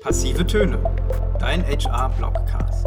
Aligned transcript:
Passive 0.00 0.46
Töne, 0.46 0.82
dein 1.38 1.62
HR-Blogcast. 1.62 2.86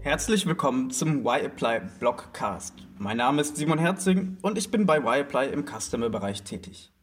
Herzlich 0.00 0.46
willkommen 0.46 0.90
zum 0.90 1.18
Y-Apply 1.20 1.82
Blogcast. 2.00 2.76
Mein 2.96 3.18
Name 3.18 3.42
ist 3.42 3.58
Simon 3.58 3.78
Herzing 3.78 4.38
und 4.40 4.56
ich 4.56 4.70
bin 4.70 4.86
bei 4.86 5.00
Y-Apply 5.00 5.48
im 5.48 5.66
Customer-Bereich 5.66 6.44
tätig. 6.44 6.94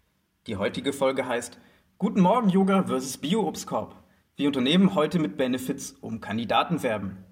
Die 0.47 0.57
heutige 0.57 0.91
Folge 0.91 1.27
heißt 1.27 1.59
Guten 1.99 2.21
Morgen 2.21 2.49
Yoga 2.49 2.85
vs. 2.87 3.19
Bio-Obstkorb. 3.19 3.93
Wie 4.37 4.47
Unternehmen 4.47 4.95
heute 4.95 5.19
mit 5.19 5.37
Benefits 5.37 5.91
um 6.01 6.19
Kandidaten 6.19 6.81
werben. 6.81 7.23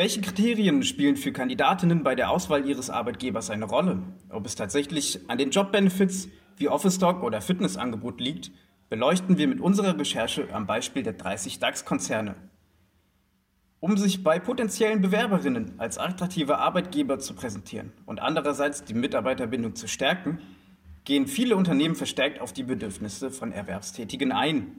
Welche 0.00 0.22
Kriterien 0.22 0.82
spielen 0.82 1.18
für 1.18 1.30
Kandidatinnen 1.30 2.02
bei 2.02 2.14
der 2.14 2.30
Auswahl 2.30 2.66
ihres 2.66 2.88
Arbeitgebers 2.88 3.50
eine 3.50 3.66
Rolle? 3.66 4.02
Ob 4.30 4.46
es 4.46 4.54
tatsächlich 4.54 5.20
an 5.28 5.36
den 5.36 5.50
Jobbenefits 5.50 6.30
wie 6.56 6.70
Office 6.70 6.98
Talk 6.98 7.22
oder 7.22 7.42
Fitnessangebot 7.42 8.18
liegt, 8.18 8.50
beleuchten 8.88 9.36
wir 9.36 9.46
mit 9.46 9.60
unserer 9.60 9.98
Recherche 9.98 10.48
am 10.54 10.66
Beispiel 10.66 11.02
der 11.02 11.12
30 11.12 11.58
DAX-Konzerne. 11.58 12.34
Um 13.80 13.98
sich 13.98 14.24
bei 14.24 14.38
potenziellen 14.38 15.02
Bewerberinnen 15.02 15.74
als 15.76 15.98
attraktiver 15.98 16.60
Arbeitgeber 16.60 17.18
zu 17.18 17.34
präsentieren 17.34 17.92
und 18.06 18.20
andererseits 18.20 18.84
die 18.84 18.94
Mitarbeiterbindung 18.94 19.74
zu 19.74 19.86
stärken, 19.86 20.38
gehen 21.04 21.26
viele 21.26 21.56
Unternehmen 21.56 21.94
verstärkt 21.94 22.40
auf 22.40 22.54
die 22.54 22.64
Bedürfnisse 22.64 23.30
von 23.30 23.52
Erwerbstätigen 23.52 24.32
ein. 24.32 24.78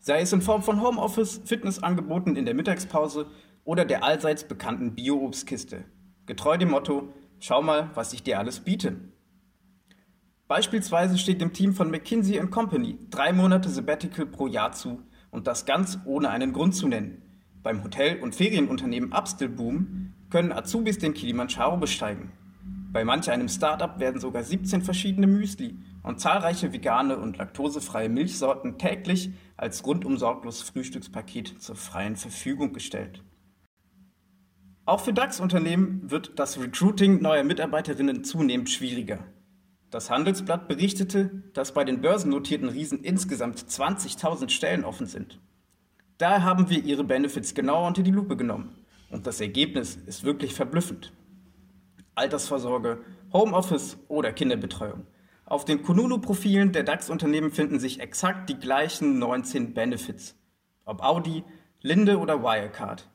Sei 0.00 0.22
es 0.22 0.32
in 0.32 0.42
Form 0.42 0.64
von 0.64 0.82
Homeoffice, 0.82 1.40
Fitnessangeboten 1.44 2.34
in 2.34 2.46
der 2.46 2.54
Mittagspause 2.54 3.26
oder 3.70 3.84
der 3.84 4.02
allseits 4.02 4.42
bekannten 4.42 4.96
Bio-Obstkiste. 4.96 5.84
Getreu 6.26 6.58
dem 6.58 6.70
Motto, 6.70 7.14
schau 7.38 7.62
mal, 7.62 7.90
was 7.94 8.12
ich 8.12 8.24
dir 8.24 8.40
alles 8.40 8.58
biete. 8.58 8.96
Beispielsweise 10.48 11.16
steht 11.16 11.40
dem 11.40 11.52
Team 11.52 11.72
von 11.72 11.88
McKinsey 11.88 12.44
Company 12.48 12.98
drei 13.10 13.32
Monate 13.32 13.68
Sabbatical 13.68 14.26
pro 14.26 14.48
Jahr 14.48 14.72
zu 14.72 15.00
und 15.30 15.46
das 15.46 15.66
ganz 15.66 16.00
ohne 16.04 16.30
einen 16.30 16.52
Grund 16.52 16.74
zu 16.74 16.88
nennen. 16.88 17.22
Beim 17.62 17.84
Hotel- 17.84 18.20
und 18.20 18.34
Ferienunternehmen 18.34 19.12
Upstilboom 19.12 20.14
können 20.30 20.50
Azubis 20.50 20.98
den 20.98 21.14
Kilimanjaro 21.14 21.76
besteigen. 21.76 22.32
Bei 22.90 23.04
manch 23.04 23.30
einem 23.30 23.48
Startup 23.48 24.00
werden 24.00 24.20
sogar 24.20 24.42
17 24.42 24.82
verschiedene 24.82 25.28
Müsli 25.28 25.78
und 26.02 26.18
zahlreiche 26.18 26.72
vegane 26.72 27.18
und 27.18 27.38
laktosefreie 27.38 28.08
Milchsorten 28.08 28.78
täglich 28.78 29.30
als 29.56 29.86
rundum 29.86 30.16
sorglos 30.16 30.60
Frühstückspaket 30.60 31.62
zur 31.62 31.76
freien 31.76 32.16
Verfügung 32.16 32.72
gestellt. 32.72 33.22
Auch 34.90 34.98
für 34.98 35.12
DAX-Unternehmen 35.12 36.10
wird 36.10 36.32
das 36.40 36.60
Recruiting 36.60 37.22
neuer 37.22 37.44
Mitarbeiterinnen 37.44 38.24
zunehmend 38.24 38.70
schwieriger. 38.70 39.20
Das 39.88 40.10
Handelsblatt 40.10 40.66
berichtete, 40.66 41.44
dass 41.52 41.74
bei 41.74 41.84
den 41.84 42.00
börsennotierten 42.00 42.68
Riesen 42.68 43.04
insgesamt 43.04 43.60
20.000 43.60 44.48
Stellen 44.50 44.84
offen 44.84 45.06
sind. 45.06 45.38
Daher 46.18 46.42
haben 46.42 46.70
wir 46.70 46.82
ihre 46.82 47.04
Benefits 47.04 47.54
genauer 47.54 47.86
unter 47.86 48.02
die 48.02 48.10
Lupe 48.10 48.36
genommen. 48.36 48.74
Und 49.10 49.28
das 49.28 49.40
Ergebnis 49.40 49.94
ist 49.94 50.24
wirklich 50.24 50.54
verblüffend. 50.54 51.12
Altersvorsorge, 52.16 53.04
Homeoffice 53.32 53.96
oder 54.08 54.32
Kinderbetreuung. 54.32 55.06
Auf 55.44 55.64
den 55.64 55.84
Kununu-Profilen 55.84 56.72
der 56.72 56.82
DAX-Unternehmen 56.82 57.52
finden 57.52 57.78
sich 57.78 58.00
exakt 58.00 58.50
die 58.50 58.58
gleichen 58.58 59.20
19 59.20 59.72
Benefits. 59.72 60.34
Ob 60.84 61.00
Audi, 61.04 61.44
Linde 61.80 62.18
oder 62.18 62.42
Wirecard. 62.42 63.08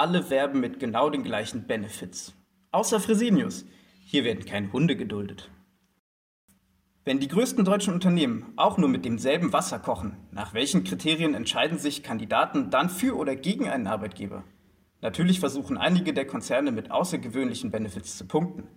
Alle 0.00 0.30
werben 0.30 0.60
mit 0.60 0.80
genau 0.80 1.10
den 1.10 1.24
gleichen 1.24 1.66
Benefits. 1.66 2.32
Außer 2.70 3.00
Fresenius. 3.00 3.66
Hier 4.06 4.24
werden 4.24 4.46
keine 4.46 4.72
Hunde 4.72 4.96
geduldet. 4.96 5.50
Wenn 7.04 7.20
die 7.20 7.28
größten 7.28 7.66
deutschen 7.66 7.92
Unternehmen 7.92 8.54
auch 8.56 8.78
nur 8.78 8.88
mit 8.88 9.04
demselben 9.04 9.52
Wasser 9.52 9.78
kochen, 9.78 10.16
nach 10.30 10.54
welchen 10.54 10.84
Kriterien 10.84 11.34
entscheiden 11.34 11.76
sich 11.76 12.02
Kandidaten 12.02 12.70
dann 12.70 12.88
für 12.88 13.14
oder 13.14 13.36
gegen 13.36 13.68
einen 13.68 13.86
Arbeitgeber? 13.86 14.42
Natürlich 15.02 15.38
versuchen 15.38 15.76
einige 15.76 16.14
der 16.14 16.26
Konzerne 16.26 16.72
mit 16.72 16.90
außergewöhnlichen 16.90 17.70
Benefits 17.70 18.16
zu 18.16 18.26
punkten. 18.26 18.68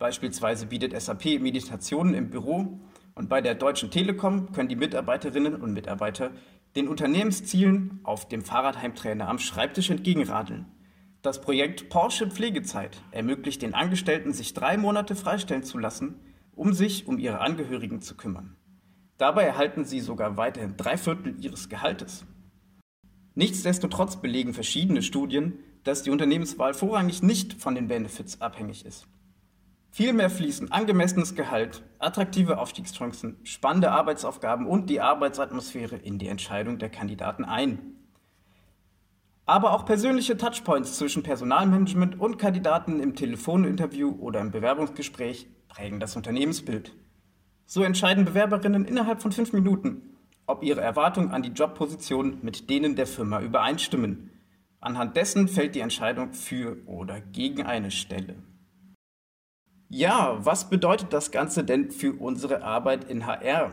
Beispielsweise 0.00 0.66
bietet 0.66 1.00
SAP 1.00 1.38
Meditationen 1.40 2.14
im 2.14 2.30
Büro 2.30 2.80
und 3.14 3.28
bei 3.28 3.40
der 3.40 3.54
Deutschen 3.54 3.92
Telekom 3.92 4.50
können 4.50 4.68
die 4.68 4.74
Mitarbeiterinnen 4.74 5.54
und 5.54 5.72
Mitarbeiter 5.72 6.32
den 6.76 6.88
Unternehmenszielen 6.88 8.00
auf 8.02 8.28
dem 8.28 8.42
Fahrradheimtrainer 8.42 9.28
am 9.28 9.38
Schreibtisch 9.38 9.90
entgegenradeln. 9.90 10.66
Das 11.22 11.40
Projekt 11.40 11.88
Porsche 11.88 12.30
Pflegezeit 12.30 13.00
ermöglicht 13.10 13.62
den 13.62 13.74
Angestellten, 13.74 14.32
sich 14.32 14.52
drei 14.52 14.76
Monate 14.76 15.14
freistellen 15.14 15.62
zu 15.62 15.78
lassen, 15.78 16.16
um 16.54 16.72
sich 16.72 17.06
um 17.06 17.18
ihre 17.18 17.40
Angehörigen 17.40 18.02
zu 18.02 18.16
kümmern. 18.16 18.56
Dabei 19.16 19.44
erhalten 19.44 19.84
sie 19.84 20.00
sogar 20.00 20.36
weiterhin 20.36 20.76
drei 20.76 20.96
Viertel 20.96 21.36
ihres 21.42 21.68
Gehaltes. 21.68 22.26
Nichtsdestotrotz 23.34 24.16
belegen 24.16 24.54
verschiedene 24.54 25.02
Studien, 25.02 25.58
dass 25.84 26.02
die 26.02 26.10
Unternehmenswahl 26.10 26.74
vorrangig 26.74 27.22
nicht 27.22 27.54
von 27.54 27.74
den 27.74 27.88
Benefits 27.88 28.40
abhängig 28.40 28.84
ist. 28.84 29.06
Vielmehr 29.94 30.28
fließen 30.28 30.72
angemessenes 30.72 31.36
Gehalt, 31.36 31.84
attraktive 32.00 32.58
Aufstiegschancen, 32.58 33.36
spannende 33.44 33.92
Arbeitsaufgaben 33.92 34.66
und 34.66 34.90
die 34.90 35.00
Arbeitsatmosphäre 35.00 35.94
in 35.94 36.18
die 36.18 36.26
Entscheidung 36.26 36.80
der 36.80 36.88
Kandidaten 36.88 37.44
ein. 37.44 37.94
Aber 39.46 39.72
auch 39.72 39.84
persönliche 39.86 40.36
Touchpoints 40.36 40.98
zwischen 40.98 41.22
Personalmanagement 41.22 42.18
und 42.18 42.38
Kandidaten 42.38 42.98
im 42.98 43.14
Telefoninterview 43.14 44.16
oder 44.18 44.40
im 44.40 44.50
Bewerbungsgespräch 44.50 45.46
prägen 45.68 46.00
das 46.00 46.16
Unternehmensbild. 46.16 46.92
So 47.64 47.84
entscheiden 47.84 48.24
Bewerberinnen 48.24 48.86
innerhalb 48.86 49.22
von 49.22 49.30
fünf 49.30 49.52
Minuten, 49.52 50.16
ob 50.48 50.64
ihre 50.64 50.80
Erwartungen 50.80 51.30
an 51.30 51.44
die 51.44 51.52
Jobposition 51.52 52.38
mit 52.42 52.68
denen 52.68 52.96
der 52.96 53.06
Firma 53.06 53.40
übereinstimmen. 53.40 54.32
Anhand 54.80 55.16
dessen 55.16 55.46
fällt 55.46 55.76
die 55.76 55.80
Entscheidung 55.80 56.32
für 56.32 56.78
oder 56.86 57.20
gegen 57.20 57.62
eine 57.62 57.92
Stelle. 57.92 58.34
Ja, 59.96 60.44
was 60.44 60.70
bedeutet 60.70 61.12
das 61.12 61.30
Ganze 61.30 61.62
denn 61.62 61.92
für 61.92 62.14
unsere 62.14 62.64
Arbeit 62.64 63.08
in 63.08 63.26
HR? 63.26 63.70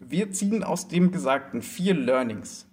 Wir 0.00 0.32
ziehen 0.32 0.64
aus 0.64 0.88
dem 0.88 1.12
Gesagten 1.12 1.62
vier 1.62 1.94
Learnings. 1.94 2.66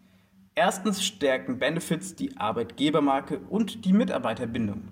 Erstens 0.55 1.05
stärken 1.05 1.59
Benefits 1.59 2.15
die 2.15 2.37
Arbeitgebermarke 2.37 3.37
und 3.37 3.85
die 3.85 3.93
Mitarbeiterbindung. 3.93 4.87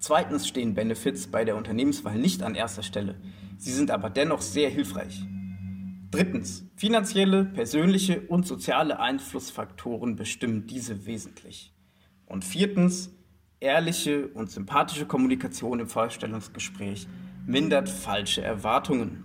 Zweitens 0.00 0.48
stehen 0.48 0.74
Benefits 0.74 1.28
bei 1.28 1.44
der 1.44 1.54
Unternehmenswahl 1.54 2.18
nicht 2.18 2.42
an 2.42 2.56
erster 2.56 2.82
Stelle, 2.82 3.14
sie 3.58 3.70
sind 3.70 3.92
aber 3.92 4.10
dennoch 4.10 4.42
sehr 4.42 4.68
hilfreich. 4.68 5.22
Drittens, 6.10 6.64
finanzielle, 6.74 7.44
persönliche 7.44 8.22
und 8.22 8.44
soziale 8.44 8.98
Einflussfaktoren 8.98 10.16
bestimmen 10.16 10.66
diese 10.66 11.06
wesentlich. 11.06 11.72
Und 12.26 12.44
viertens, 12.44 13.16
Ehrliche 13.60 14.28
und 14.28 14.50
sympathische 14.50 15.06
Kommunikation 15.06 15.80
im 15.80 15.88
Vorstellungsgespräch 15.88 17.08
mindert 17.44 17.88
falsche 17.88 18.40
Erwartungen. 18.40 19.24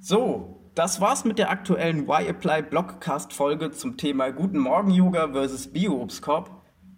So, 0.00 0.60
das 0.74 1.00
war's 1.00 1.24
mit 1.24 1.38
der 1.38 1.50
aktuellen 1.50 2.08
Y-Apply 2.08 2.62
Blogcast 2.62 3.32
Folge 3.32 3.70
zum 3.70 3.96
Thema 3.96 4.32
Guten 4.32 4.58
Morgen 4.58 4.90
Yoga 4.90 5.28
vs. 5.32 5.68
Bio-Obstkorb, 5.68 6.50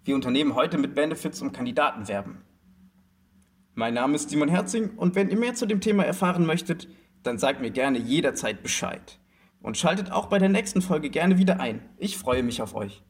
wie 0.04 0.14
Unternehmen 0.14 0.54
heute 0.54 0.78
mit 0.78 0.94
Benefits 0.94 1.42
um 1.42 1.52
Kandidaten 1.52 2.08
werben. 2.08 2.42
Mein 3.74 3.92
Name 3.92 4.14
ist 4.14 4.30
Simon 4.30 4.48
Herzing 4.48 4.96
und 4.96 5.14
wenn 5.14 5.28
ihr 5.28 5.36
mehr 5.36 5.54
zu 5.54 5.66
dem 5.66 5.82
Thema 5.82 6.04
erfahren 6.04 6.46
möchtet, 6.46 6.88
dann 7.22 7.36
sagt 7.36 7.60
mir 7.60 7.70
gerne 7.70 7.98
jederzeit 7.98 8.62
Bescheid. 8.62 9.18
Und 9.60 9.76
schaltet 9.76 10.10
auch 10.10 10.26
bei 10.26 10.38
der 10.38 10.48
nächsten 10.48 10.80
Folge 10.80 11.10
gerne 11.10 11.36
wieder 11.36 11.60
ein. 11.60 11.82
Ich 11.98 12.16
freue 12.16 12.42
mich 12.42 12.62
auf 12.62 12.74
euch. 12.74 13.02